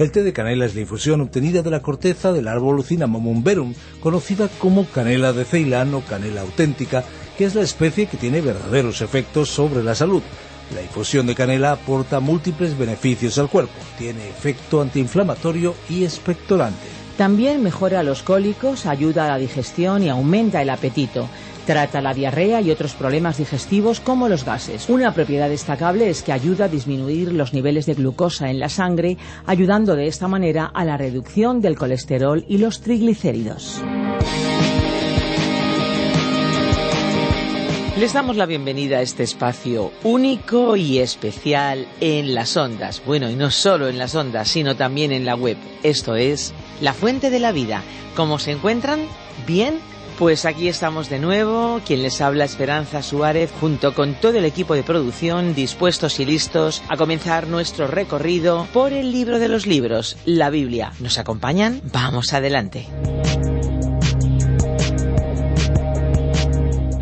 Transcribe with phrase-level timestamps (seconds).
[0.00, 3.74] El té de canela es la infusión obtenida de la corteza del árbol Cinnamomum verum,
[4.00, 7.04] conocida como canela de Ceilán o canela auténtica,
[7.36, 10.22] que es la especie que tiene verdaderos efectos sobre la salud.
[10.74, 13.74] La infusión de canela aporta múltiples beneficios al cuerpo.
[13.98, 16.88] Tiene efecto antiinflamatorio y expectorante.
[17.18, 21.28] También mejora los cólicos, ayuda a la digestión y aumenta el apetito.
[21.70, 24.88] Trata la diarrea y otros problemas digestivos como los gases.
[24.88, 29.18] Una propiedad destacable es que ayuda a disminuir los niveles de glucosa en la sangre,
[29.46, 33.80] ayudando de esta manera a la reducción del colesterol y los triglicéridos.
[38.00, 43.00] Les damos la bienvenida a este espacio único y especial en las ondas.
[43.06, 45.56] Bueno, y no solo en las ondas, sino también en la web.
[45.84, 47.84] Esto es La Fuente de la Vida.
[48.16, 48.98] ¿Cómo se encuentran?
[49.46, 49.74] ¿Bien?
[50.20, 54.74] Pues aquí estamos de nuevo, quien les habla Esperanza Suárez, junto con todo el equipo
[54.74, 60.18] de producción, dispuestos y listos a comenzar nuestro recorrido por el libro de los libros,
[60.26, 60.92] la Biblia.
[61.00, 61.80] ¿Nos acompañan?
[61.90, 62.86] Vamos adelante.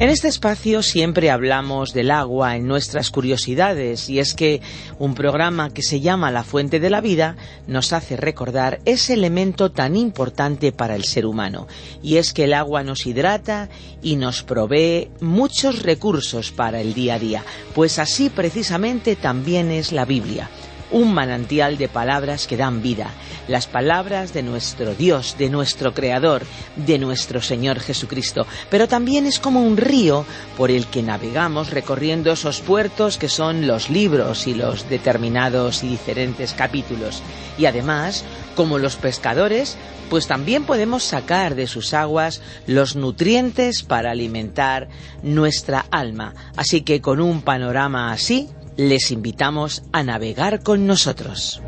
[0.01, 4.61] En este espacio siempre hablamos del agua en nuestras curiosidades y es que
[5.01, 7.35] un programa que se llama La Fuente de la Vida
[7.67, 11.67] nos hace recordar ese elemento tan importante para el ser humano.
[12.01, 17.15] Y es que el agua nos hidrata y nos provee muchos recursos para el día
[17.15, 20.49] a día, pues así precisamente también es la Biblia
[20.91, 23.11] un manantial de palabras que dan vida,
[23.47, 26.43] las palabras de nuestro Dios, de nuestro Creador,
[26.77, 30.25] de nuestro Señor Jesucristo, pero también es como un río
[30.57, 35.89] por el que navegamos recorriendo esos puertos que son los libros y los determinados y
[35.89, 37.23] diferentes capítulos.
[37.59, 39.77] Y además, como los pescadores,
[40.09, 44.89] pues también podemos sacar de sus aguas los nutrientes para alimentar
[45.23, 46.35] nuestra alma.
[46.57, 48.49] Así que con un panorama así,
[48.79, 51.61] les invitamos a navegar con nosotros.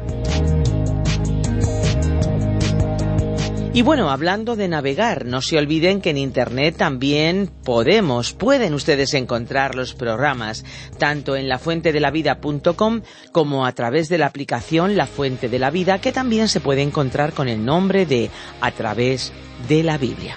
[3.73, 9.15] Y bueno, hablando de navegar, no se olviden que en Internet también podemos, pueden ustedes
[9.15, 10.65] encontrar los programas,
[10.99, 16.13] tanto en lafuentedelavida.com como a través de la aplicación La Fuente de la Vida, que
[16.13, 19.33] también se puede encontrar con el nombre de A través
[19.69, 20.37] de la Biblia.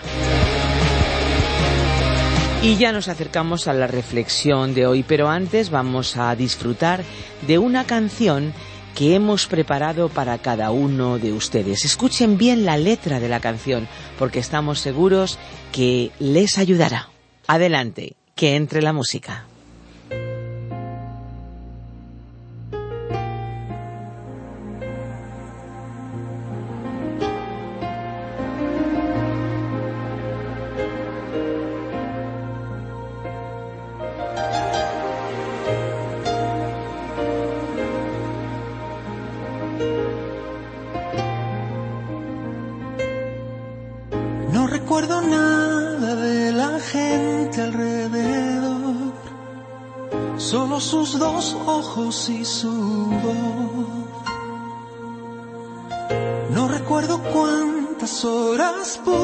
[2.63, 7.03] Y ya nos acercamos a la reflexión de hoy, pero antes vamos a disfrutar
[7.45, 8.53] de una canción
[8.95, 11.83] que hemos preparado para cada uno de ustedes.
[11.83, 15.37] Escuchen bien la letra de la canción, porque estamos seguros
[15.73, 17.09] que les ayudará.
[17.47, 19.45] Adelante, que entre la música.
[52.29, 52.69] Y su
[53.23, 53.87] voz.
[56.51, 59.22] No recuerdo cuántas horas pude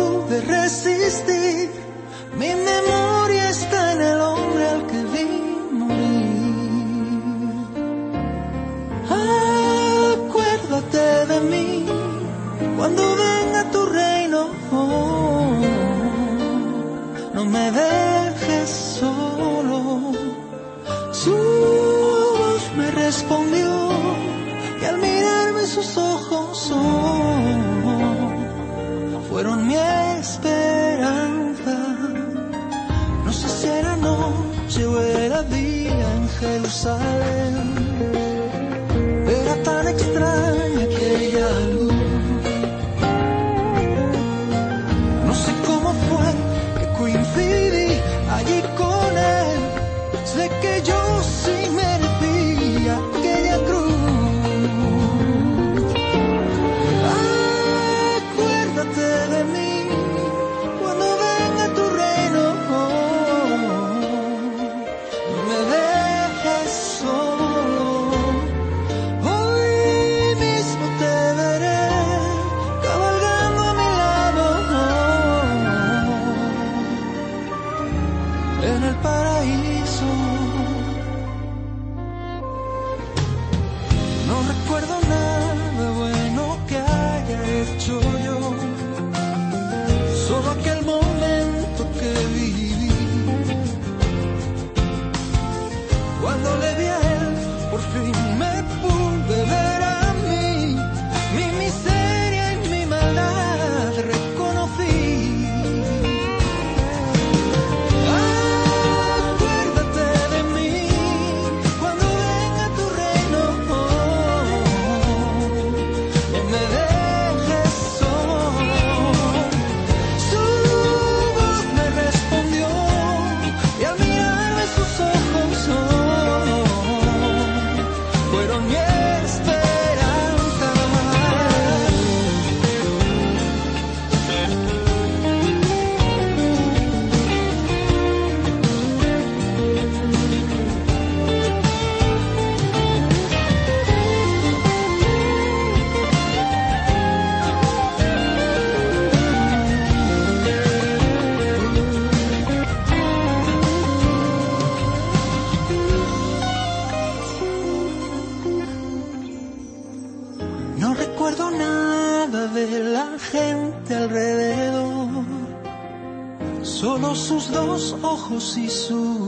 [167.16, 169.19] sus dos ojos y su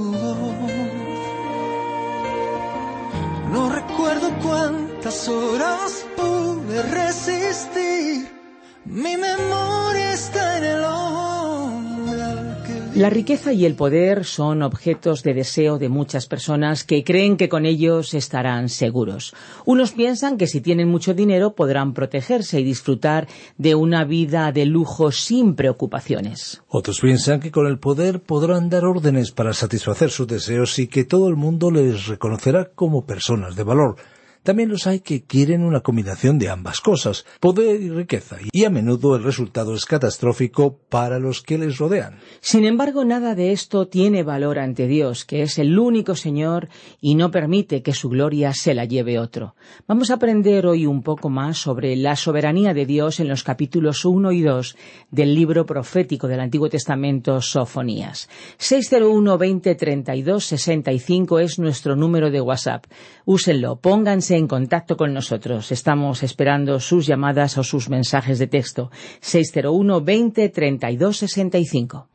[13.01, 17.50] La riqueza y el poder son objetos de deseo de muchas personas que creen que
[17.50, 19.33] con ellos estarán seguros.
[19.65, 23.27] Unos piensan que si tienen mucho dinero podrán protegerse y disfrutar
[23.57, 26.62] de una vida de lujo sin preocupaciones.
[26.68, 31.04] Otros piensan que con el poder podrán dar órdenes para satisfacer sus deseos y que
[31.04, 33.95] todo el mundo les reconocerá como personas de valor.
[34.43, 38.71] También los hay que quieren una combinación de ambas cosas, poder y riqueza, y a
[38.71, 42.17] menudo el resultado es catastrófico para los que les rodean.
[42.39, 47.13] Sin embargo, nada de esto tiene valor ante Dios, que es el único Señor y
[47.13, 49.53] no permite que su gloria se la lleve otro.
[49.88, 54.05] Vamos a aprender hoy un poco más sobre la soberanía de Dios en los capítulos
[54.05, 54.75] 1 y 2
[55.11, 58.27] del libro profético del Antiguo Testamento, Sofonías.
[58.57, 62.85] 601 20 32 65 es nuestro número de WhatsApp.
[63.25, 65.72] Úsenlo, pónganse en contacto con nosotros.
[65.72, 68.92] Estamos esperando sus llamadas o sus mensajes de texto.
[69.22, 72.10] 601 20 32 65.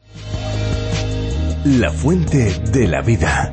[1.65, 3.53] La fuente de la vida.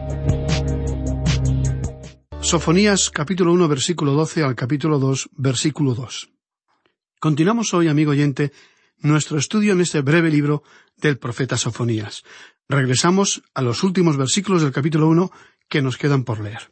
[2.41, 6.29] Sofonías capítulo 1 versículo 12 al capítulo 2 versículo 2.
[7.19, 8.51] Continuamos hoy, amigo oyente,
[8.99, 10.61] nuestro estudio en este breve libro
[10.97, 12.23] del profeta Sofonías.
[12.67, 15.31] Regresamos a los últimos versículos del capítulo 1
[15.69, 16.69] que nos quedan por leer.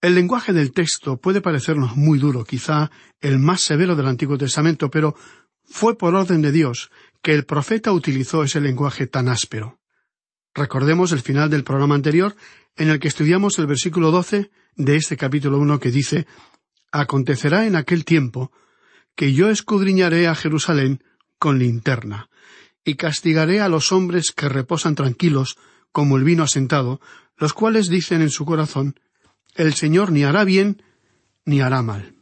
[0.00, 2.90] El lenguaje del texto puede parecernos muy duro, quizá
[3.20, 5.16] el más severo del Antiguo Testamento, pero
[5.64, 6.90] fue por orden de Dios
[7.20, 9.80] que el profeta utilizó ese lenguaje tan áspero.
[10.54, 12.36] Recordemos el final del programa anterior,
[12.76, 16.26] en el que estudiamos el versículo 12 de este capítulo 1 que dice
[16.92, 18.52] Acontecerá en aquel tiempo
[19.16, 21.02] que yo escudriñaré a Jerusalén
[21.40, 22.30] con linterna,
[22.84, 25.58] y castigaré a los hombres que reposan tranquilos
[25.90, 27.00] como el vino asentado,
[27.36, 28.94] los cuales dicen en su corazón
[29.58, 30.82] El Señor ni hará bien
[31.44, 32.14] ni hará mal.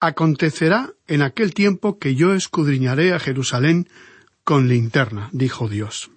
[0.00, 3.88] Acontecerá en aquel tiempo que yo escudriñaré a Jerusalén
[4.42, 6.10] con linterna, dijo Dios.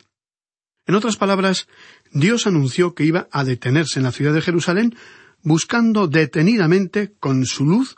[0.87, 1.67] En otras palabras,
[2.11, 4.95] Dios anunció que iba a detenerse en la ciudad de Jerusalén,
[5.43, 7.95] buscando detenidamente, con su luz,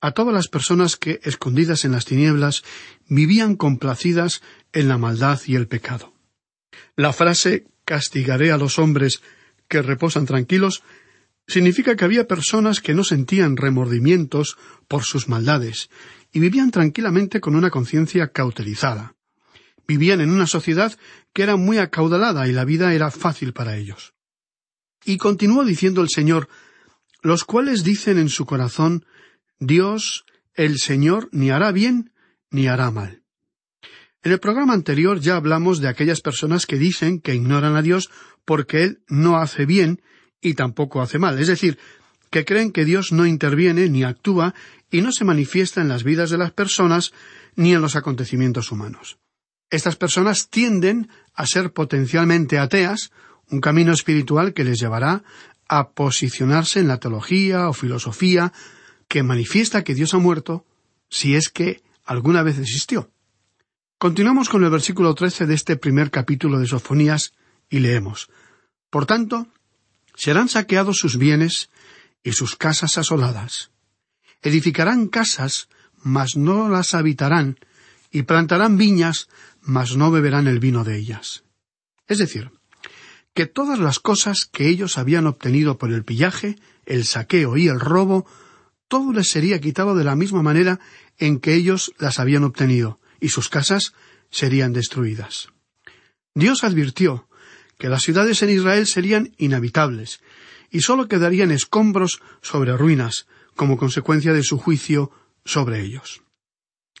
[0.00, 2.64] a todas las personas que, escondidas en las tinieblas,
[3.06, 4.40] vivían complacidas
[4.72, 6.14] en la maldad y el pecado.
[6.96, 9.20] La frase castigaré a los hombres
[9.68, 10.82] que reposan tranquilos
[11.46, 14.56] significa que había personas que no sentían remordimientos
[14.88, 15.90] por sus maldades
[16.32, 19.14] y vivían tranquilamente con una conciencia cauterizada.
[19.86, 20.96] Vivían en una sociedad
[21.32, 24.14] que era muy acaudalada y la vida era fácil para ellos.
[25.04, 26.48] Y continuó diciendo el Señor,
[27.22, 29.04] los cuales dicen en su corazón,
[29.58, 32.12] Dios, el Señor, ni hará bien
[32.50, 33.22] ni hará mal.
[34.22, 38.10] En el programa anterior ya hablamos de aquellas personas que dicen que ignoran a Dios
[38.44, 40.00] porque Él no hace bien
[40.42, 41.78] y tampoco hace mal, es decir,
[42.30, 44.54] que creen que Dios no interviene ni actúa
[44.90, 47.12] y no se manifiesta en las vidas de las personas
[47.56, 49.18] ni en los acontecimientos humanos.
[49.70, 53.10] Estas personas tienden a ser potencialmente ateas,
[53.50, 55.24] un camino espiritual que les llevará
[55.68, 58.52] a posicionarse en la teología o filosofía
[59.08, 60.66] que manifiesta que Dios ha muerto,
[61.08, 63.10] si es que alguna vez existió.
[63.98, 67.32] Continuamos con el versículo 13 de este primer capítulo de Sofonías
[67.70, 68.28] y leemos
[68.90, 69.46] Por tanto,
[70.14, 71.70] serán saqueados sus bienes
[72.22, 73.70] y sus casas asoladas.
[74.42, 75.68] Edificarán casas,
[76.02, 77.58] mas no las habitarán,
[78.10, 79.28] y plantarán viñas,
[79.60, 81.44] mas no beberán el vino de ellas.
[82.06, 82.50] Es decir,
[83.34, 87.80] que todas las cosas que ellos habían obtenido por el pillaje, el saqueo y el
[87.80, 88.26] robo,
[88.88, 90.80] todo les sería quitado de la misma manera
[91.18, 93.94] en que ellos las habían obtenido, y sus casas
[94.30, 95.48] serían destruidas.
[96.34, 97.28] Dios advirtió
[97.82, 100.20] que las ciudades en Israel serían inhabitables,
[100.70, 105.10] y sólo quedarían escombros sobre ruinas, como consecuencia de su juicio
[105.44, 106.22] sobre ellos.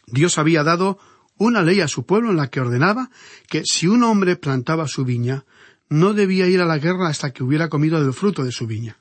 [0.08, 0.98] Dios había dado
[1.36, 3.10] una ley a su pueblo en la que ordenaba
[3.46, 5.44] que si un hombre plantaba su viña,
[5.88, 8.98] no debía ir a la guerra hasta que hubiera comido del fruto de su viña.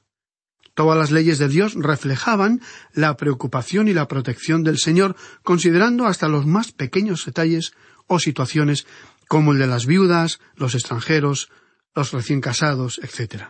[0.75, 2.61] Todas las leyes de Dios reflejaban
[2.93, 7.73] la preocupación y la protección del Señor, considerando hasta los más pequeños detalles
[8.05, 8.85] o situaciones
[9.27, 11.49] como el de las viudas, los extranjeros,
[11.95, 13.43] los recién casados, etc.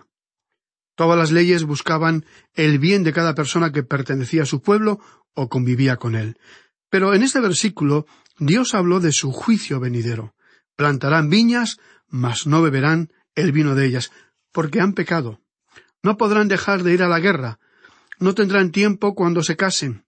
[0.95, 4.99] Todas las leyes buscaban el bien de cada persona que pertenecía a su pueblo
[5.33, 6.37] o convivía con él.
[6.89, 8.05] Pero en este versículo
[8.37, 10.35] Dios habló de su juicio venidero.
[10.75, 14.11] Plantarán viñas, mas no beberán el vino de ellas,
[14.51, 15.41] porque han pecado.
[16.03, 17.59] No podrán dejar de ir a la guerra.
[18.19, 20.05] No tendrán tiempo cuando se casen.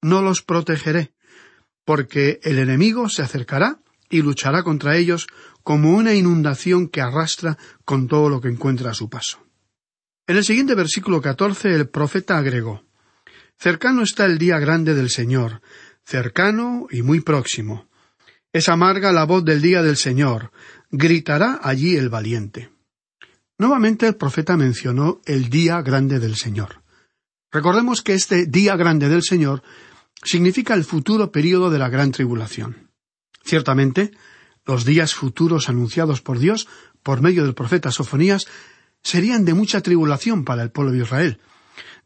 [0.00, 1.12] No los protegeré,
[1.84, 3.80] porque el enemigo se acercará
[4.12, 5.26] y luchará contra ellos
[5.64, 9.38] como una inundación que arrastra con todo lo que encuentra a su paso.
[10.28, 12.84] En el siguiente versículo catorce el profeta agregó
[13.58, 15.62] Cercano está el día grande del Señor,
[16.04, 17.88] cercano y muy próximo.
[18.52, 20.50] Es amarga la voz del día del Señor,
[20.90, 22.70] gritará allí el valiente.
[23.58, 26.82] Nuevamente el profeta mencionó el día grande del Señor.
[27.52, 29.62] Recordemos que este día grande del Señor
[30.24, 32.91] significa el futuro período de la gran tribulación.
[33.44, 34.12] Ciertamente,
[34.64, 36.68] los días futuros anunciados por Dios
[37.02, 38.46] por medio del profeta Sofonías
[39.02, 41.40] serían de mucha tribulación para el pueblo de Israel.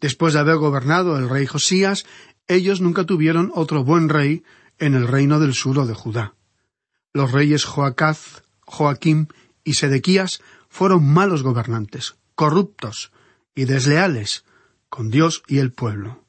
[0.01, 2.07] Después de haber gobernado el rey Josías,
[2.49, 4.45] ellos nunca tuvieron otro buen rey
[4.79, 6.35] en el reino del sur de Judá.
[7.13, 9.27] Los reyes Joacaz, Joaquim
[9.65, 13.11] y Sedequías fueron malos gobernantes, corruptos
[13.55, 14.45] y desleales
[14.89, 16.25] con Dios y el pueblo.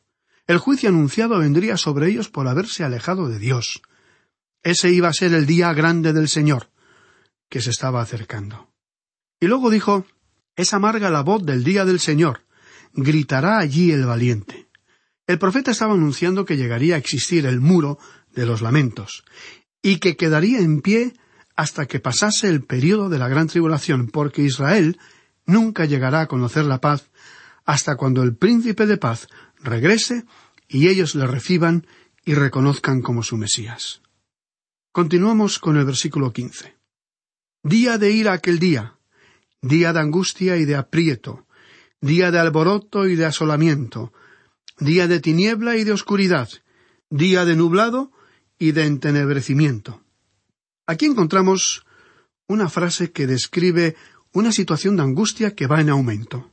[0.48, 3.82] El juicio anunciado vendría sobre ellos por haberse alejado de Dios.
[4.68, 6.68] Ese iba a ser el día grande del Señor,
[7.50, 8.70] que se estaba acercando.
[9.40, 10.06] Y luego dijo,
[10.58, 12.42] es amarga la voz del día del Señor,
[12.92, 14.68] gritará allí el valiente.
[15.26, 17.98] El profeta estaba anunciando que llegaría a existir el muro
[18.36, 19.24] de los lamentos,
[19.82, 21.14] y que quedaría en pie
[21.56, 25.00] hasta que pasase el período de la gran tribulación, porque Israel
[25.46, 27.10] nunca llegará a conocer la paz
[27.64, 29.30] hasta cuando el príncipe de paz
[29.62, 30.26] regrese
[30.68, 31.88] y ellos le reciban
[32.26, 34.02] y reconozcan como su Mesías.
[34.98, 36.76] Continuamos con el versículo quince.
[37.62, 38.98] Día de ira aquel día,
[39.62, 41.46] día de angustia y de aprieto,
[42.02, 44.12] día de alboroto y de asolamiento,
[44.80, 46.50] día de tiniebla y de oscuridad,
[47.12, 48.12] día de nublado
[48.58, 50.02] y de entenebrecimiento.
[50.88, 51.86] Aquí encontramos
[52.48, 53.96] una frase que describe
[54.34, 56.50] una situación de angustia que va en aumento.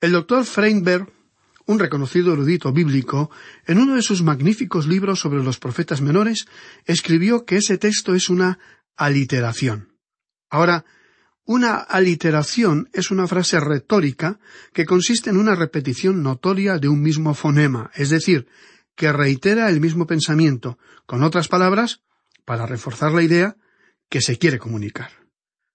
[0.00, 1.12] El doctor Freinberg,
[1.70, 3.30] un reconocido erudito bíblico,
[3.64, 6.46] en uno de sus magníficos libros sobre los profetas menores,
[6.84, 8.58] escribió que ese texto es una
[8.96, 9.96] aliteración.
[10.50, 10.84] Ahora,
[11.44, 14.40] una aliteración es una frase retórica
[14.72, 18.48] que consiste en una repetición notoria de un mismo fonema, es decir,
[18.96, 22.02] que reitera el mismo pensamiento, con otras palabras,
[22.44, 23.56] para reforzar la idea
[24.08, 25.10] que se quiere comunicar.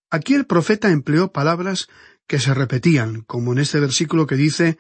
[0.10, 1.88] Aquí el profeta empleó palabras
[2.28, 4.78] que se repetían, como en este versículo que dice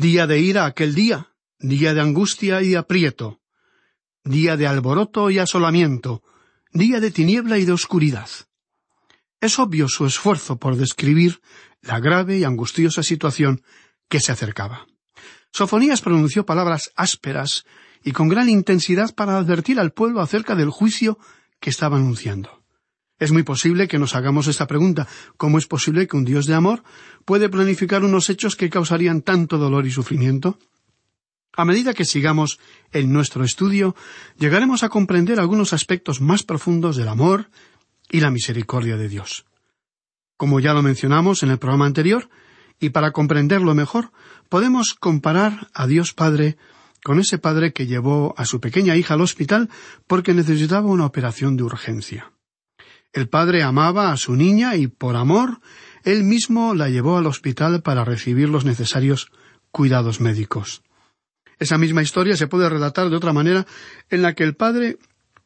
[0.00, 1.28] Día de ira aquel día,
[1.58, 3.42] día de angustia y aprieto,
[4.24, 6.22] día de alboroto y asolamiento,
[6.72, 8.30] día de tiniebla y de oscuridad.
[9.42, 11.42] Es obvio su esfuerzo por describir
[11.82, 13.60] la grave y angustiosa situación
[14.08, 14.86] que se acercaba.
[15.52, 17.66] Sofonías pronunció palabras ásperas
[18.02, 21.18] y con gran intensidad para advertir al pueblo acerca del juicio
[21.60, 22.59] que estaba anunciando.
[23.20, 26.54] Es muy posible que nos hagamos esta pregunta ¿Cómo es posible que un Dios de
[26.54, 26.82] amor
[27.24, 30.58] puede planificar unos hechos que causarían tanto dolor y sufrimiento?
[31.52, 32.58] A medida que sigamos
[32.92, 33.94] en nuestro estudio,
[34.38, 37.50] llegaremos a comprender algunos aspectos más profundos del amor
[38.10, 39.44] y la misericordia de Dios.
[40.36, 42.30] Como ya lo mencionamos en el programa anterior,
[42.78, 44.12] y para comprenderlo mejor,
[44.48, 46.56] podemos comparar a Dios Padre
[47.04, 49.68] con ese padre que llevó a su pequeña hija al hospital
[50.06, 52.32] porque necesitaba una operación de urgencia.
[53.12, 55.60] El padre amaba a su niña y por amor
[56.04, 59.30] él mismo la llevó al hospital para recibir los necesarios
[59.70, 60.82] cuidados médicos.
[61.58, 63.66] Esa misma historia se puede relatar de otra manera
[64.08, 64.98] en la que el padre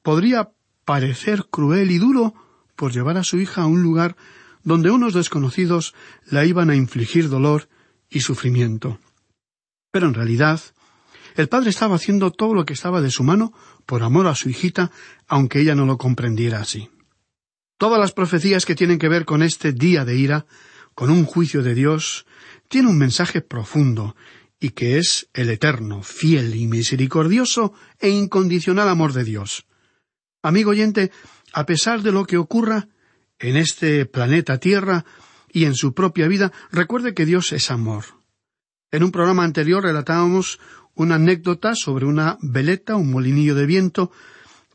[0.03, 0.51] podría
[0.85, 2.35] parecer cruel y duro
[2.77, 4.17] por llevar a su hija a un lugar
[4.63, 5.95] donde unos desconocidos
[6.27, 7.69] la iban a infligir dolor
[8.09, 8.99] y sufrimiento.
[9.91, 10.61] Pero en realidad,
[11.37, 13.53] el padre estaba haciendo todo lo que estaba de su mano
[13.87, 14.91] por amor a su hijita,
[15.27, 16.91] aunque ella no lo comprendiera así.
[17.79, 20.47] Todas las profecías que tienen que ver con este día de ira,
[20.95, 22.27] con un juicio de Dios,
[22.69, 24.15] tienen un mensaje profundo,
[24.65, 29.67] y que es el eterno, fiel y misericordioso e incondicional amor de Dios.
[30.43, 31.11] Amigo oyente,
[31.53, 32.89] a pesar de lo que ocurra
[33.39, 35.05] en este planeta Tierra
[35.53, 38.05] y en su propia vida, recuerde que Dios es amor.
[38.91, 40.61] En un programa anterior relatábamos
[40.95, 44.13] una anécdota sobre una veleta, un molinillo de viento,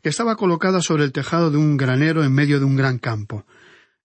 [0.02, 3.46] que estaba colocada sobre el tejado de un granero en medio de un gran campo.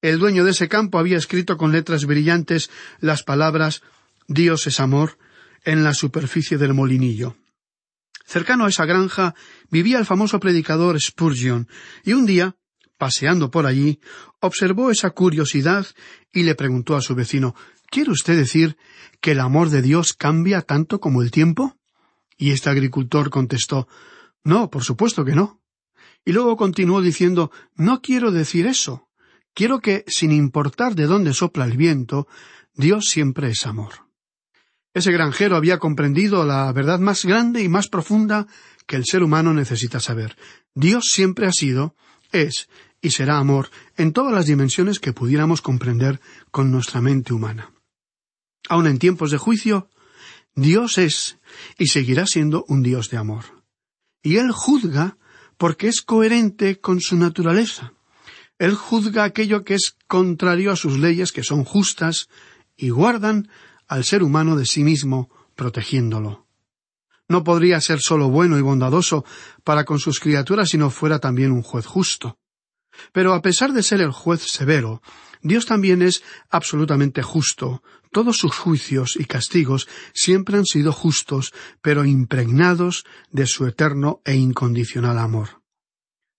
[0.01, 3.81] El dueño de ese campo había escrito con letras brillantes las palabras
[4.27, 5.17] Dios es amor
[5.63, 7.35] en la superficie del molinillo.
[8.25, 9.35] Cercano a esa granja
[9.69, 11.67] vivía el famoso predicador Spurgeon,
[12.03, 12.55] y un día,
[12.97, 13.99] paseando por allí,
[14.39, 15.85] observó esa curiosidad
[16.33, 17.55] y le preguntó a su vecino
[17.89, 18.77] ¿Quiere usted decir
[19.21, 21.77] que el amor de Dios cambia tanto como el tiempo?
[22.37, 23.87] Y este agricultor contestó
[24.43, 25.61] No, por supuesto que no.
[26.25, 29.07] Y luego continuó diciendo No quiero decir eso.
[29.53, 32.27] Quiero que, sin importar de dónde sopla el viento,
[32.73, 34.05] Dios siempre es amor.
[34.93, 38.47] Ese granjero había comprendido la verdad más grande y más profunda
[38.85, 40.35] que el ser humano necesita saber.
[40.73, 41.95] Dios siempre ha sido,
[42.31, 42.69] es
[43.01, 47.71] y será amor en todas las dimensiones que pudiéramos comprender con nuestra mente humana.
[48.67, 49.89] Aun en tiempos de juicio,
[50.55, 51.37] Dios es
[51.77, 53.45] y seguirá siendo un Dios de amor.
[54.23, 55.17] Y Él juzga
[55.57, 57.93] porque es coherente con su naturaleza.
[58.57, 62.29] Él juzga aquello que es contrario a sus leyes, que son justas,
[62.77, 63.49] y guardan
[63.87, 66.45] al ser humano de sí mismo, protegiéndolo.
[67.27, 69.25] No podría ser solo bueno y bondadoso
[69.63, 72.37] para con sus criaturas si no fuera también un juez justo.
[73.11, 75.01] Pero a pesar de ser el juez severo,
[75.41, 77.83] Dios también es absolutamente justo.
[78.15, 81.51] Todos sus juicios y castigos siempre han sido justos,
[81.81, 85.61] pero impregnados de su eterno e incondicional amor.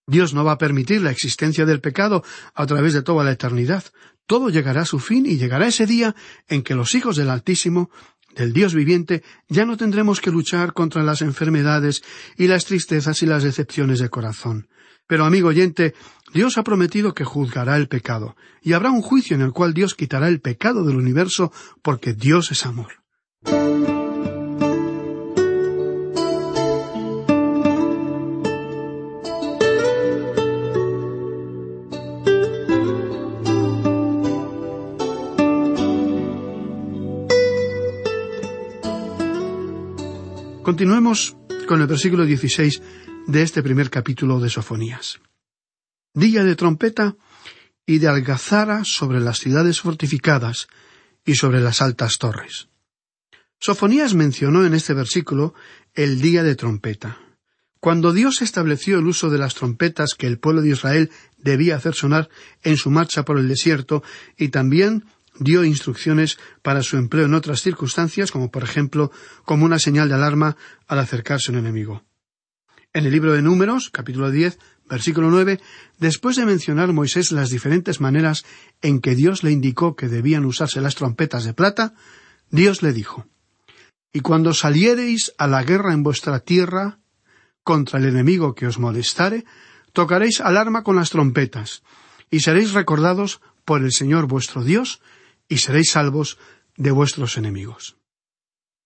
[0.07, 3.85] Dios no va a permitir la existencia del pecado a través de toda la eternidad.
[4.25, 6.17] Todo llegará a su fin y llegará ese día
[6.49, 7.91] en que los hijos del Altísimo,
[8.35, 12.03] del Dios viviente, ya no tendremos que luchar contra las enfermedades
[12.39, 14.71] y las tristezas y las decepciones de corazón.
[15.07, 15.95] Pero, amigo oyente,
[16.33, 19.95] Dios ha prometido que juzgará el pecado, y habrá un juicio en el cual Dios
[19.95, 23.05] quitará el pecado del universo porque Dios es amor.
[40.63, 41.37] Continuemos
[41.69, 42.83] con el versículo 16
[43.29, 45.21] de este primer capítulo de Sofonías.
[46.17, 47.15] Día de trompeta
[47.85, 50.67] y de algazara sobre las ciudades fortificadas
[51.27, 52.69] y sobre las altas torres.
[53.61, 55.53] Sofonías mencionó en este versículo
[55.93, 57.19] el día de trompeta.
[57.81, 61.93] Cuando Dios estableció el uso de las trompetas que el pueblo de Israel debía hacer
[61.93, 62.31] sonar
[62.63, 64.03] en su marcha por el desierto
[64.39, 65.05] y también
[65.39, 69.13] dio instrucciones para su empleo en otras circunstancias, como por ejemplo
[69.45, 72.07] como una señal de alarma al acercarse un enemigo.
[72.97, 75.61] En el libro de Números, capítulo 10, versículo 9,
[75.99, 78.47] después de mencionar Moisés las diferentes maneras
[78.81, 81.93] en que Dios le indicó que debían usarse las trompetas de plata,
[82.49, 83.27] Dios le dijo,
[84.15, 86.99] Y cuando saliereis a la guerra en vuestra tierra
[87.63, 89.45] contra el enemigo que os molestare,
[89.93, 91.83] tocaréis alarma con las trompetas,
[92.31, 95.03] y seréis recordados por el Señor vuestro Dios,
[95.51, 96.39] y seréis salvos
[96.79, 97.99] de vuestros enemigos.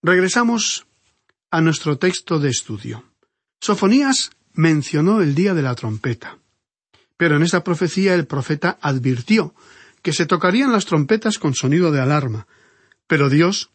[0.02, 0.88] Regresamos
[1.52, 3.09] a nuestro texto de estudio.
[3.60, 6.38] Sofonías mencionó el día de la trompeta.
[7.16, 9.54] Pero en esta profecía el profeta advirtió
[10.02, 12.46] que se tocarían las trompetas con sonido de alarma,
[13.06, 13.70] pero Dios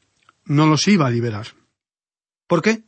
[0.46, 1.50] no los iba a liberar.
[2.48, 2.84] ¿Por qué?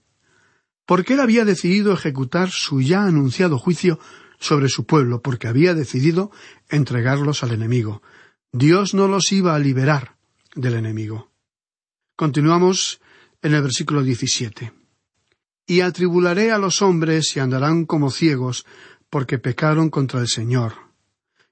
[0.88, 4.00] Porque él había decidido ejecutar su ya anunciado juicio
[4.40, 6.32] sobre su pueblo, porque había decidido
[6.70, 8.02] entregarlos al enemigo,
[8.52, 10.16] Dios no los iba a liberar
[10.56, 11.30] del enemigo.
[12.16, 13.02] Continuamos
[13.42, 14.77] en el versículo 17.
[15.68, 18.66] Y atribularé a los hombres y andarán como ciegos,
[19.10, 20.74] porque pecaron contra el Señor.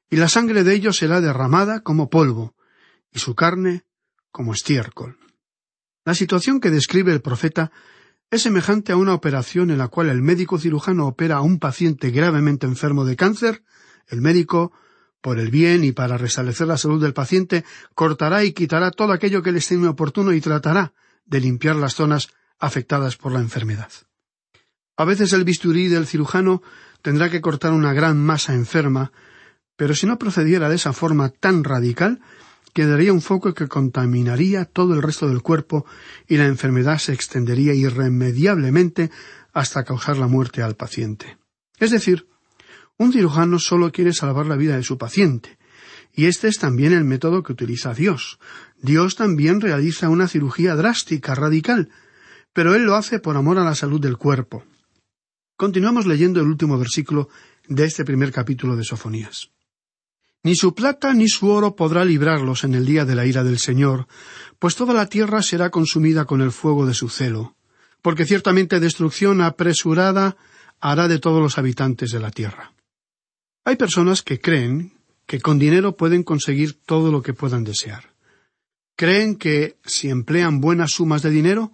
[0.10, 2.56] Y la sangre de ellos será derramada como polvo,
[3.12, 3.86] y su carne
[4.32, 5.18] como estiércol.
[6.04, 7.72] La situación que describe el profeta
[8.32, 12.12] es semejante a una operación en la cual el médico cirujano opera a un paciente
[12.12, 13.64] gravemente enfermo de cáncer,
[14.08, 14.72] el médico
[15.22, 19.42] por el bien y para restablecer la salud del paciente, cortará y quitará todo aquello
[19.42, 20.94] que le estime oportuno y tratará
[21.26, 23.92] de limpiar las zonas afectadas por la enfermedad.
[24.98, 26.62] A veces el bisturí del cirujano
[27.02, 29.12] tendrá que cortar una gran masa enferma,
[29.76, 32.22] Pero si no procediera de esa forma tan radical,
[32.74, 35.86] quedaría un foco que contaminaría todo el resto del cuerpo
[36.28, 39.12] y la enfermedad se extendería irremediablemente
[39.54, 41.38] hasta causar la muerte al paciente.
[41.78, 42.28] Es decir,
[42.98, 45.58] un cirujano solo quiere salvar la vida de su paciente,
[46.14, 48.40] y este es también el método que utiliza Dios.
[48.82, 51.90] Dios también realiza una cirugía drástica, radical,
[52.56, 54.64] pero Él lo hace por amor a la salud del cuerpo.
[55.58, 57.28] Continuamos leyendo el último versículo
[57.68, 59.52] de este primer capítulo de Sofonías.
[60.42, 63.60] Ni su plata ni su oro podrá librarlos en el día de la ira del
[63.60, 64.08] Señor,
[64.58, 67.58] pues toda la tierra será consumida con el fuego de su celo,
[68.02, 70.38] porque ciertamente destrucción apresurada
[70.80, 72.72] hará de todos los habitantes de la tierra.
[73.66, 74.94] Hay personas que creen
[75.26, 78.14] que con dinero pueden conseguir todo lo que puedan desear.
[78.96, 81.74] Creen que si emplean buenas sumas de dinero,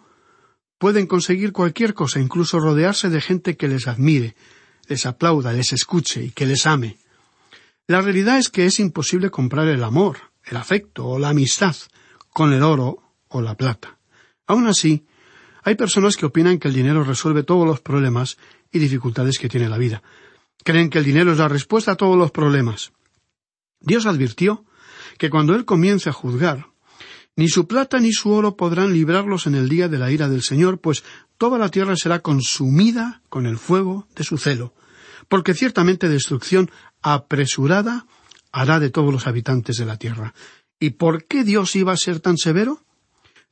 [0.81, 4.35] pueden conseguir cualquier cosa, incluso rodearse de gente que les admire,
[4.87, 6.97] les aplauda, les escuche y que les ame.
[7.85, 11.75] La realidad es que es imposible comprar el amor, el afecto o la amistad
[12.31, 13.99] con el oro o la plata.
[14.47, 15.05] Aun así,
[15.61, 18.39] hay personas que opinan que el dinero resuelve todos los problemas
[18.71, 20.01] y dificultades que tiene la vida.
[20.63, 22.91] Creen que el dinero es la respuesta a todos los problemas.
[23.81, 24.65] Dios advirtió
[25.19, 26.70] que cuando Él comience a juzgar,
[27.35, 30.43] ni su plata ni su oro podrán librarlos en el día de la ira del
[30.43, 31.03] Señor, pues
[31.37, 34.73] toda la tierra será consumida con el fuego de su celo,
[35.27, 36.69] porque ciertamente destrucción
[37.01, 38.05] apresurada
[38.51, 40.33] hará de todos los habitantes de la tierra.
[40.79, 42.83] ¿Y por qué Dios iba a ser tan severo?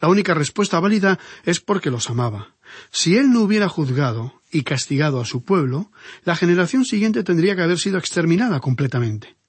[0.02, 2.56] La única respuesta válida es porque los amaba.
[2.92, 5.92] Si Él no hubiera juzgado y castigado a su pueblo,
[6.24, 9.40] la generación siguiente tendría que haber sido exterminada completamente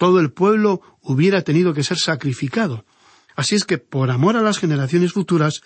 [0.00, 2.86] todo el pueblo hubiera tenido que ser sacrificado.
[3.40, 5.62] Así es que, por amor a las generaciones futuras,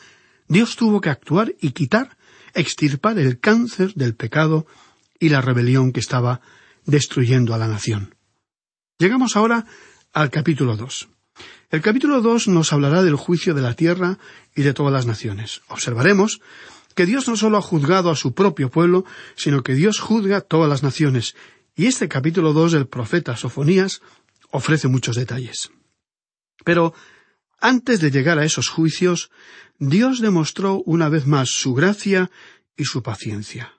[0.46, 2.16] Dios tuvo que actuar y quitar,
[2.54, 4.64] extirpar el cáncer del pecado
[5.18, 6.40] y la rebelión que estaba
[6.86, 8.14] destruyendo a la nación.
[8.96, 9.66] Llegamos ahora
[10.12, 11.08] al capítulo dos.
[11.68, 14.20] El capítulo dos nos hablará del juicio de la tierra
[14.54, 15.62] y de todas las naciones.
[15.66, 16.40] Observaremos
[16.94, 20.42] que Dios no solo ha juzgado a su propio pueblo, sino que Dios juzga a
[20.42, 21.34] todas las naciones.
[21.74, 24.00] Y este capítulo dos del profeta Sofonías
[24.52, 25.72] ofrece muchos detalles.
[26.64, 26.94] Pero
[27.64, 29.30] antes de llegar a esos juicios,
[29.78, 32.30] Dios demostró una vez más su gracia
[32.76, 33.72] y su paciencia.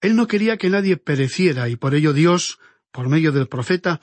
[0.00, 2.58] Él no quería que nadie pereciera y por ello Dios,
[2.90, 4.00] por medio del profeta,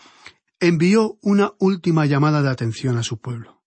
[0.59, 3.63] envió una última llamada de atención a su pueblo.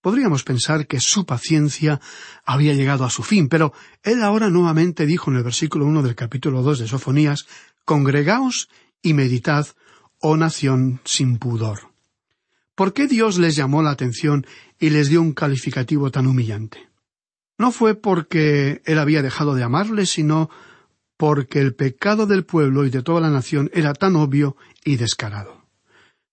[0.00, 2.00] Podríamos pensar que su paciencia
[2.46, 6.14] había llegado a su fin, pero él ahora nuevamente dijo en el versículo uno del
[6.14, 7.46] capítulo dos de Sofonías
[7.84, 8.70] Congregaos
[9.02, 9.66] y meditad
[10.20, 11.95] oh nación sin pudor.
[12.76, 14.46] ¿Por qué Dios les llamó la atención
[14.78, 16.90] y les dio un calificativo tan humillante?
[17.58, 20.50] No fue porque Él había dejado de amarles, sino
[21.16, 25.64] porque el pecado del pueblo y de toda la nación era tan obvio y descarado.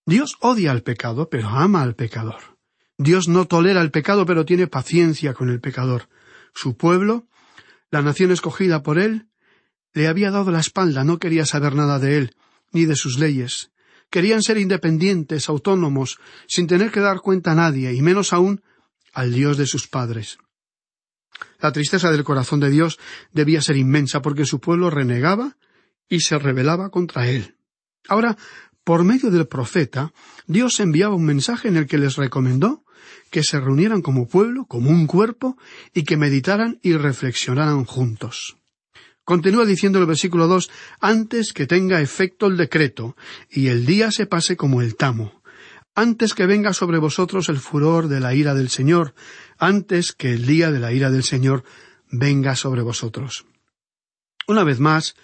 [0.06, 2.58] Dios odia al pecado, pero ama al pecador.
[2.98, 6.10] Dios no tolera el pecado, pero tiene paciencia con el pecador.
[6.54, 7.26] Su pueblo,
[7.90, 9.30] la nación escogida por Él,
[9.94, 12.36] le había dado la espalda, no quería saber nada de Él,
[12.74, 13.72] ni de sus leyes,
[14.14, 18.62] Querían ser independientes, autónomos, sin tener que dar cuenta a nadie, y menos aún
[19.12, 20.38] al Dios de sus padres.
[21.60, 23.00] La tristeza del corazón de Dios
[23.32, 25.58] debía ser inmensa porque su pueblo renegaba
[26.08, 27.56] y se rebelaba contra él.
[28.08, 28.38] Ahora,
[28.84, 30.14] por medio del profeta,
[30.46, 32.86] Dios enviaba un mensaje en el que les recomendó
[33.32, 35.58] que se reunieran como pueblo, como un cuerpo,
[35.92, 38.58] y que meditaran y reflexionaran juntos.
[39.26, 43.16] Continúa diciendo el versículo dos antes que tenga efecto el decreto
[43.50, 45.42] y el día se pase como el tamo,
[45.96, 49.14] antes que venga sobre vosotros el furor de la ira del Señor,
[49.58, 51.64] antes que el día de la ira del Señor
[52.12, 53.46] venga sobre vosotros.
[54.46, 55.16] Una vez más,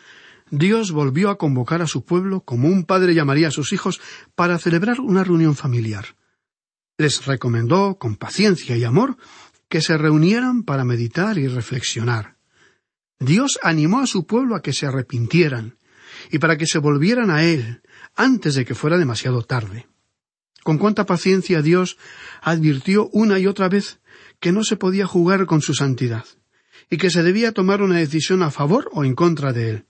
[0.50, 4.00] Dios volvió a convocar a su pueblo como un padre llamaría a sus hijos
[4.34, 6.16] para celebrar una reunión familiar.
[6.98, 9.18] Les recomendó, con paciencia y amor,
[9.68, 12.39] que se reunieran para meditar y reflexionar.
[13.20, 15.78] Dios animó a su pueblo a que se arrepintieran
[16.32, 17.82] y para que se volvieran a Él
[18.16, 19.88] antes de que fuera demasiado tarde.
[20.64, 21.98] Con cuánta paciencia Dios
[22.42, 24.00] advirtió una y otra vez
[24.40, 26.26] que no se podía jugar con su santidad
[26.90, 29.86] y que se debía tomar una decisión a favor o en contra de Él.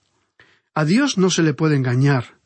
[0.74, 2.40] A Dios no se le puede engañar,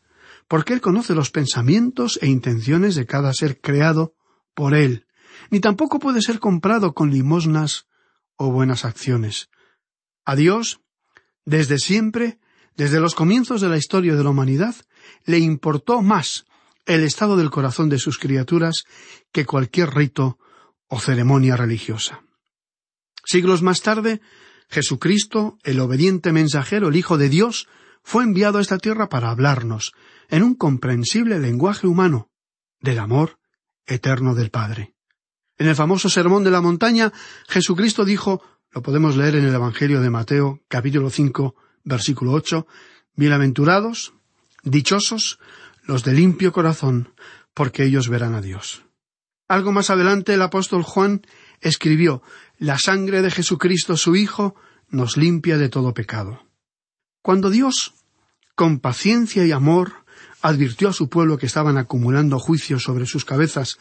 [0.49, 4.15] porque Él conoce los pensamientos e intenciones de cada ser creado
[4.55, 5.07] por Él,
[5.51, 7.87] ni tampoco puede ser comprado con limosnas
[8.37, 9.49] o buenas acciones.
[10.25, 10.81] A Dios,
[11.45, 12.39] desde siempre,
[12.77, 14.75] desde los comienzos de la historia de la humanidad,
[15.25, 16.47] le importó más
[16.87, 18.85] el estado del corazón de sus criaturas
[19.33, 20.39] que cualquier rito
[20.89, 22.23] o ceremonia religiosa.
[23.25, 24.21] Siglos más tarde,
[24.69, 27.69] Jesucristo, el obediente mensajero, el Hijo de Dios,
[28.03, 29.93] fue enviado a esta tierra para hablarnos,
[30.29, 32.31] en un comprensible lenguaje humano
[32.81, 33.39] del amor
[33.87, 34.95] eterno del Padre.
[35.57, 37.13] En el famoso Sermón de la Montaña,
[37.49, 38.43] Jesucristo dijo,
[38.75, 42.67] lo podemos leer en el Evangelio de Mateo, capítulo 5, versículo 8,
[43.15, 44.15] Bienaventurados,
[44.65, 45.39] dichosos,
[45.85, 47.15] los de limpio corazón,
[47.55, 48.85] porque ellos verán a Dios.
[49.47, 51.23] Algo más adelante el apóstol Juan
[51.61, 52.23] escribió,
[52.59, 54.57] La sangre de Jesucristo su Hijo
[54.89, 56.45] nos limpia de todo pecado.
[57.23, 57.95] Cuando Dios,
[58.57, 60.05] con paciencia y amor,
[60.43, 63.79] advirtió a su pueblo que estaban acumulando juicios sobre sus cabezas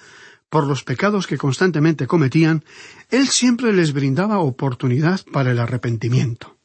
[0.54, 2.64] por los pecados que constantemente cometían,
[3.10, 6.60] Él siempre les brindaba oportunidad para el arrepentimiento.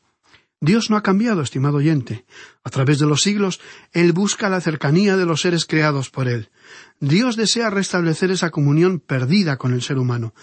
[0.60, 2.26] Dios no ha cambiado, estimado oyente.
[2.64, 3.60] A través de los siglos,
[3.94, 6.50] Él busca la cercanía de los seres creados por Él.
[7.00, 10.34] Dios desea restablecer esa comunión perdida con el ser humano.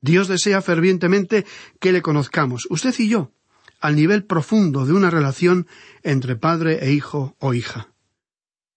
[0.00, 1.44] Dios desea fervientemente
[1.80, 3.32] que le conozcamos, usted y yo,
[3.80, 5.66] al nivel profundo de una relación
[6.02, 7.88] entre padre e hijo o hija.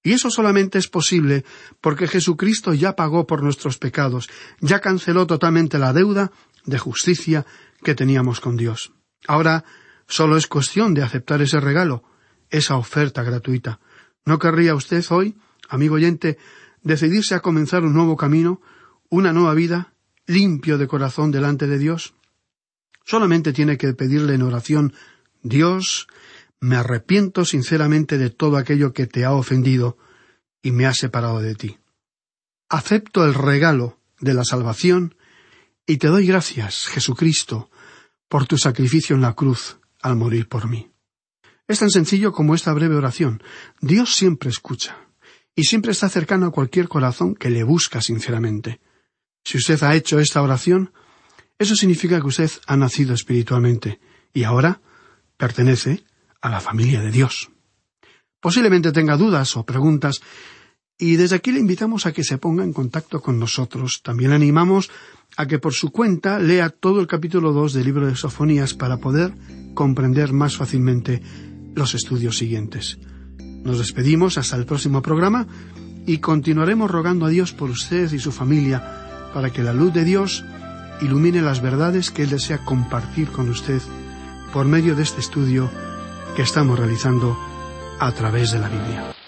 [0.03, 1.45] Y eso solamente es posible
[1.79, 6.31] porque Jesucristo ya pagó por nuestros pecados, ya canceló totalmente la deuda
[6.65, 7.45] de justicia
[7.83, 8.93] que teníamos con Dios.
[9.27, 9.63] Ahora
[10.07, 12.03] solo es cuestión de aceptar ese regalo,
[12.49, 13.79] esa oferta gratuita.
[14.25, 15.37] ¿No querría usted hoy,
[15.69, 16.37] amigo oyente,
[16.81, 18.61] decidirse a comenzar un nuevo camino,
[19.09, 19.93] una nueva vida,
[20.25, 22.13] limpio de corazón delante de Dios?
[23.03, 24.93] Solamente tiene que pedirle en oración
[25.43, 26.07] Dios,
[26.61, 29.97] me arrepiento sinceramente de todo aquello que te ha ofendido
[30.61, 31.77] y me ha separado de ti.
[32.69, 35.15] Acepto el regalo de la salvación
[35.87, 37.69] y te doy gracias, Jesucristo,
[38.29, 40.91] por tu sacrificio en la cruz al morir por mí.
[41.67, 43.41] Es tan sencillo como esta breve oración.
[43.81, 44.97] Dios siempre escucha
[45.55, 48.79] y siempre está cercano a cualquier corazón que le busca sinceramente.
[49.43, 50.93] Si usted ha hecho esta oración,
[51.57, 53.99] eso significa que usted ha nacido espiritualmente
[54.33, 54.81] y ahora
[55.37, 56.03] pertenece
[56.41, 57.49] a la familia de Dios.
[58.39, 60.21] Posiblemente tenga dudas o preguntas
[60.97, 64.01] y desde aquí le invitamos a que se ponga en contacto con nosotros.
[64.03, 64.89] También le animamos
[65.37, 68.97] a que por su cuenta lea todo el capítulo 2 del libro de Sofonías para
[68.97, 69.33] poder
[69.73, 71.21] comprender más fácilmente
[71.75, 72.99] los estudios siguientes.
[73.63, 75.47] Nos despedimos hasta el próximo programa
[76.05, 80.03] y continuaremos rogando a Dios por usted y su familia para que la luz de
[80.03, 80.43] Dios
[81.01, 83.81] ilumine las verdades que Él desea compartir con usted
[84.51, 85.69] por medio de este estudio
[86.35, 87.37] que estamos realizando
[87.99, 89.20] a través de la Biblia.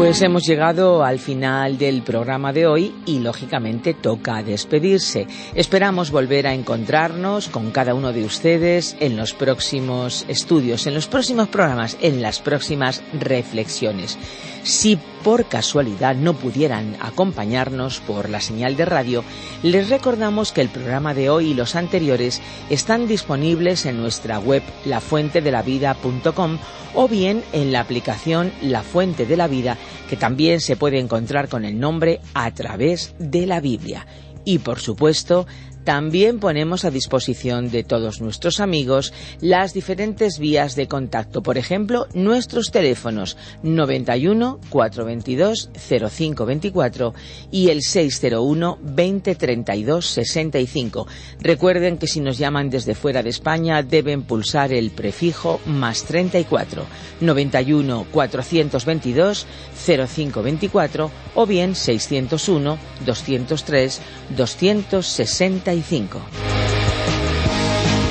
[0.00, 5.26] Pues hemos llegado al final del programa de hoy y lógicamente toca despedirse.
[5.54, 11.06] Esperamos volver a encontrarnos con cada uno de ustedes en los próximos estudios, en los
[11.06, 14.18] próximos programas, en las próximas reflexiones.
[14.62, 19.22] Si por casualidad no pudieran acompañarnos por la señal de radio,
[19.62, 24.62] les recordamos que el programa de hoy y los anteriores están disponibles en nuestra web
[24.86, 26.58] lafuentedelavida.com
[26.94, 29.76] o bien en la aplicación La Fuente de la Vida,
[30.08, 34.06] que también se puede encontrar con el nombre a través de la Biblia.
[34.44, 35.46] Y por supuesto,
[35.84, 42.06] también ponemos a disposición de todos nuestros amigos las diferentes vías de contacto, por ejemplo,
[42.14, 47.14] nuestros teléfonos 91 422 0524
[47.50, 51.06] y el 601 20 32 65.
[51.40, 56.84] Recuerden que si nos llaman desde fuera de España deben pulsar el prefijo más 34
[57.20, 59.46] 91 422
[59.86, 64.00] 0524 o bien 601 203
[64.36, 65.79] 265.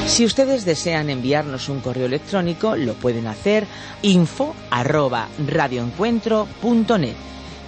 [0.07, 3.67] Si ustedes desean enviarnos un correo electrónico, lo pueden hacer
[4.01, 7.15] info radioencuentro.net.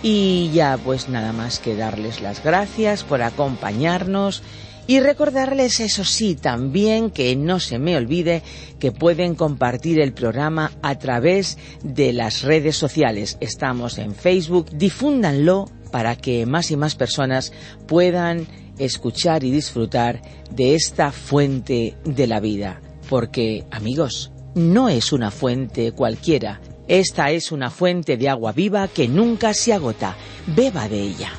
[0.04, 4.42] Y ya pues nada más que darles las gracias por acompañarnos
[4.88, 8.42] y recordarles, eso sí, también que no se me olvide
[8.80, 13.38] que pueden compartir el programa a través de las redes sociales.
[13.40, 17.54] Estamos en Facebook, difúndanlo para que más y más personas
[17.88, 18.48] puedan
[18.86, 22.82] escuchar y disfrutar de esta fuente de la vida.
[23.10, 26.62] Porque, amigos, no es una fuente cualquiera.
[26.88, 30.18] Esta es una fuente de agua viva que nunca se agota.
[30.48, 31.32] Beba de ella.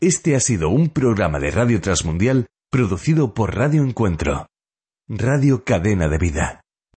[0.00, 4.46] Este ha sido un programa de Radio Transmundial producido por Radio Encuentro,
[5.08, 6.60] Radio Cadena de Vida.